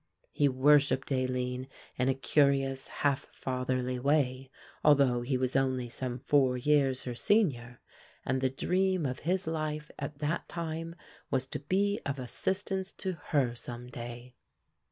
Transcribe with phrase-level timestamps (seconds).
[0.31, 4.49] He worshipped Aline in a curious half fatherly way,
[4.83, 7.79] although he was only some four years her senior,
[8.25, 10.95] and the dream of his life at that time
[11.29, 14.33] was to be of assistance to her some day.